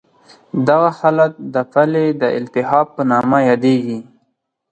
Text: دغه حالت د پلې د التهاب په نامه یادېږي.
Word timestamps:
دغه 0.67 0.89
حالت 0.99 1.33
د 1.53 1.55
پلې 1.71 2.05
د 2.21 2.23
التهاب 2.37 2.85
په 2.95 3.01
نامه 3.11 3.37
یادېږي. 3.49 3.99